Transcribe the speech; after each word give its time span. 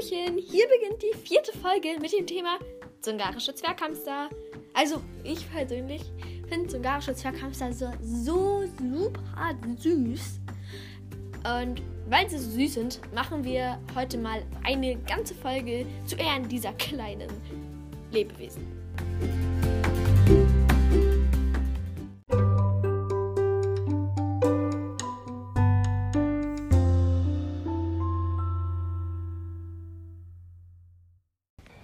Hallöchen, 0.00 0.38
hier 0.38 0.66
beginnt 0.68 1.02
die 1.02 1.16
vierte 1.18 1.52
Folge 1.58 1.88
mit 2.00 2.12
dem 2.12 2.26
Thema 2.26 2.58
Zungarische 3.00 3.54
Zwerghamster. 3.54 4.30
Also, 4.72 5.02
ich 5.24 5.50
persönlich 5.50 6.02
finde 6.48 6.68
Zungarische 6.68 7.14
Zwerghamster 7.14 7.72
so, 7.72 7.92
so 8.00 8.64
super 8.78 9.54
süß. 9.78 10.40
Und 11.58 11.82
weil 12.08 12.28
sie 12.30 12.38
so 12.38 12.50
süß 12.50 12.74
sind, 12.74 13.00
machen 13.14 13.44
wir 13.44 13.78
heute 13.94 14.16
mal 14.16 14.42
eine 14.64 14.96
ganze 14.96 15.34
Folge 15.34 15.86
zu 16.06 16.16
Ehren 16.16 16.48
dieser 16.48 16.72
kleinen 16.74 17.30
Lebewesen. 18.10 18.66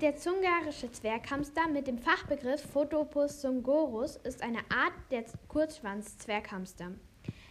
Der 0.03 0.15
zungarische 0.15 0.93
Zwerghamster 0.93 1.69
mit 1.69 1.87
dem 1.87 1.97
Fachbegriff 1.97 2.61
Photopus 2.71 3.41
zungorus 3.41 4.17
ist 4.17 4.43
eine 4.43 4.59
Art 4.69 4.93
der 5.11 5.25
Kurzschwanz-Zwerghamster. 5.49 6.93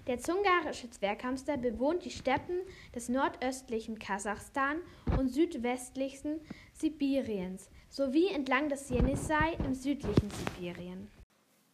Der 0.06 0.20
zungarische 0.20 0.88
Zwerghamster 0.92 1.58
bewohnt 1.58 2.06
die 2.06 2.12
Steppen 2.12 2.60
des 2.94 3.10
nordöstlichen 3.10 3.98
Kasachstan 3.98 4.78
und 5.18 5.30
südwestlichen 5.30 6.40
Sibiriens 6.72 7.72
sowie 7.90 8.28
entlang 8.28 8.70
des 8.70 8.90
Jenisei 8.90 9.54
im 9.66 9.74
südlichen 9.74 10.30
Sibirien. 10.30 11.10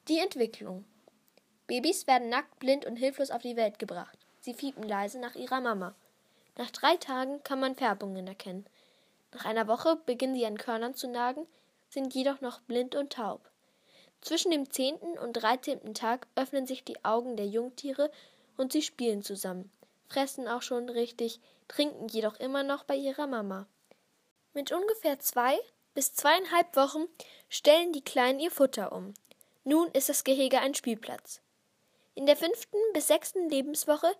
Die 0.07 0.19
Entwicklung. 0.19 0.85
Babys 1.67 2.07
werden 2.07 2.29
nackt, 2.29 2.59
blind 2.59 2.85
und 2.85 2.95
hilflos 2.95 3.29
auf 3.29 3.41
die 3.41 3.57
Welt 3.57 3.77
gebracht. 3.77 4.17
Sie 4.39 4.53
fiepen 4.53 4.83
leise 4.83 5.19
nach 5.19 5.35
ihrer 5.35 5.59
Mama. 5.59 5.95
Nach 6.57 6.71
drei 6.71 6.95
Tagen 6.95 7.43
kann 7.43 7.59
man 7.59 7.75
Färbungen 7.75 8.25
erkennen. 8.27 8.65
Nach 9.33 9.45
einer 9.45 9.67
Woche 9.67 9.97
beginnen 10.05 10.35
sie 10.35 10.45
an 10.45 10.57
Körnern 10.57 10.93
zu 10.93 11.07
nagen, 11.07 11.47
sind 11.89 12.13
jedoch 12.13 12.41
noch 12.41 12.61
blind 12.61 12.95
und 12.95 13.13
taub. 13.13 13.49
Zwischen 14.21 14.51
dem 14.51 14.69
zehnten 14.69 15.17
und 15.17 15.33
dreizehnten 15.33 15.93
Tag 15.93 16.27
öffnen 16.35 16.67
sich 16.67 16.83
die 16.83 17.03
Augen 17.03 17.37
der 17.37 17.47
Jungtiere 17.47 18.11
und 18.57 18.71
sie 18.71 18.81
spielen 18.81 19.23
zusammen, 19.23 19.71
fressen 20.07 20.47
auch 20.47 20.61
schon 20.61 20.89
richtig, 20.89 21.39
trinken 21.67 22.07
jedoch 22.07 22.39
immer 22.39 22.63
noch 22.63 22.83
bei 22.83 22.95
ihrer 22.95 23.27
Mama. 23.27 23.67
Mit 24.53 24.71
ungefähr 24.71 25.19
zwei 25.19 25.59
bis 25.93 26.13
zweieinhalb 26.13 26.75
Wochen 26.75 27.07
stellen 27.49 27.93
die 27.93 28.03
Kleinen 28.03 28.39
ihr 28.39 28.51
Futter 28.51 28.91
um. 28.91 29.13
Nun 29.63 29.89
ist 29.91 30.09
das 30.09 30.23
Gehege 30.23 30.59
ein 30.59 30.75
Spielplatz. 30.75 31.41
In 32.15 32.25
der 32.25 32.37
fünften 32.37 32.77
bis 32.93 33.07
sechsten 33.07 33.49
Lebenswoche 33.49 34.11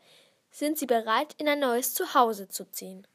sind 0.50 0.78
sie 0.78 0.86
bereit, 0.86 1.36
in 1.38 1.48
ein 1.48 1.60
neues 1.60 1.94
Zuhause 1.94 2.48
zu 2.48 2.70
ziehen. 2.72 3.06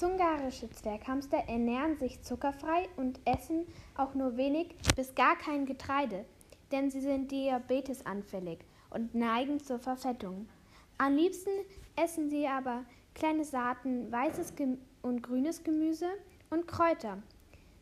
Zungarische 0.00 0.70
Zwerghamster 0.70 1.44
ernähren 1.46 1.98
sich 1.98 2.22
zuckerfrei 2.22 2.88
und 2.96 3.20
essen 3.26 3.66
auch 3.94 4.14
nur 4.14 4.38
wenig 4.38 4.74
bis 4.96 5.14
gar 5.14 5.36
kein 5.36 5.66
Getreide, 5.66 6.24
denn 6.72 6.90
sie 6.90 7.02
sind 7.02 7.30
diabetesanfällig 7.30 8.60
und 8.88 9.14
neigen 9.14 9.60
zur 9.60 9.78
Verfettung. 9.78 10.48
Am 10.96 11.16
liebsten 11.16 11.50
essen 11.96 12.30
sie 12.30 12.46
aber 12.46 12.86
kleine 13.12 13.44
Saaten, 13.44 14.10
weißes 14.10 14.54
und 15.02 15.22
grünes 15.22 15.64
Gemüse 15.64 16.08
und 16.48 16.66
Kräuter. 16.66 17.22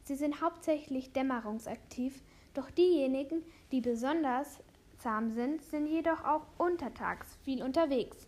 Sie 0.03 0.17
sind 0.17 0.41
hauptsächlich 0.41 1.13
dämmerungsaktiv, 1.13 2.21
doch 2.53 2.69
diejenigen, 2.73 3.45
die 3.71 3.81
besonders 3.81 4.59
zahm 4.97 5.31
sind, 5.31 5.63
sind 5.63 5.87
jedoch 5.87 6.25
auch 6.25 6.49
untertags 6.59 7.39
viel 7.45 7.63
unterwegs. 7.63 8.27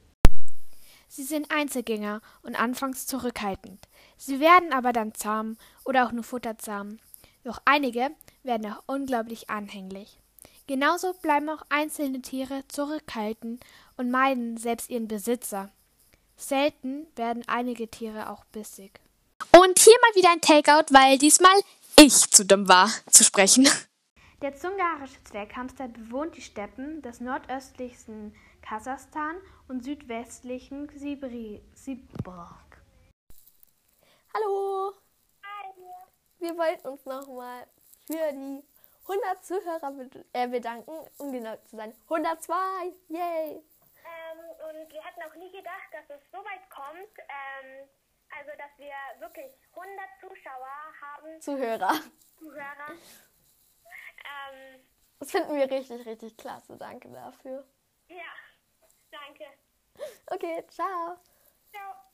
Sie 1.13 1.25
sind 1.25 1.51
Einzelgänger 1.51 2.21
und 2.43 2.55
anfangs 2.55 3.05
zurückhaltend. 3.05 3.89
Sie 4.17 4.39
werden 4.39 4.73
aber 4.73 4.93
dann 4.93 5.13
zahm 5.13 5.57
oder 5.85 6.07
auch 6.07 6.13
nur 6.13 6.23
futterzahm. 6.23 7.01
Doch 7.43 7.61
einige 7.65 8.13
werden 8.45 8.73
auch 8.73 8.85
unglaublich 8.87 9.51
anhänglich. 9.51 10.21
Genauso 10.69 11.13
bleiben 11.15 11.49
auch 11.49 11.63
einzelne 11.69 12.23
Tiere 12.23 12.63
zurückhaltend 12.69 13.61
und 13.97 14.13
meiden 14.13 14.57
selbst 14.57 14.89
ihren 14.89 15.09
Besitzer. 15.09 15.73
Selten 16.37 17.09
werden 17.17 17.43
einige 17.49 17.89
Tiere 17.89 18.31
auch 18.31 18.45
bissig. 18.45 19.01
Und 19.51 19.81
hier 19.81 19.97
mal 20.03 20.15
wieder 20.15 20.31
ein 20.31 20.41
Takeout, 20.41 20.95
weil 20.95 21.19
diesmal 21.19 21.59
ich 21.99 22.31
zu 22.31 22.47
dumm 22.47 22.69
war 22.69 22.89
zu 23.11 23.25
sprechen. 23.25 23.69
Der 24.43 24.55
zungarische 24.55 25.23
Zwerghamster 25.25 25.89
bewohnt 25.89 26.35
die 26.35 26.41
Steppen 26.41 27.03
des 27.03 27.21
nordöstlichsten 27.21 28.35
Kasachstan 28.63 29.37
und 29.69 29.85
südwestlichen 29.85 30.89
Sibri 30.99 31.63
Sibrok. 31.75 32.81
Hallo! 34.33 34.95
Wir 36.39 36.57
wollten 36.57 36.89
uns 36.89 37.05
nochmal 37.05 37.67
für 38.07 38.33
die 38.33 38.65
100 39.03 39.45
Zuhörer 39.45 39.93
äh, 40.33 40.49
bedanken, 40.49 41.07
um 41.19 41.33
genau 41.33 41.57
zu 41.67 41.77
sein. 41.77 41.95
102! 42.05 42.55
Yay! 43.09 43.57
Ähm, 43.57 44.39
und 44.71 44.91
wir 44.91 45.05
hatten 45.05 45.23
auch 45.23 45.35
nie 45.35 45.53
gedacht, 45.53 45.93
dass 45.93 46.09
es 46.09 46.31
so 46.31 46.39
weit 46.39 46.71
kommt. 46.71 47.19
Ähm, 47.29 47.87
also, 48.39 48.53
dass 48.57 48.71
wir 48.79 49.21
wirklich 49.21 49.53
100 49.77 49.99
Zuschauer 50.19 50.95
haben. 51.03 51.41
Zuhörer. 51.43 51.93
Zuhörer. 52.39 52.97
Ähm, 54.25 54.81
das 55.19 55.31
finden 55.31 55.55
wir 55.55 55.71
richtig, 55.71 56.07
richtig 56.07 56.37
klasse. 56.37 56.77
Danke 56.77 57.09
dafür. 57.11 57.65
Ja, 58.09 58.33
danke. 59.11 59.45
Okay, 60.27 60.65
ciao. 60.69 61.17
Ciao. 61.71 62.10